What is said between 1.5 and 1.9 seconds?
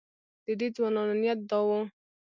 و.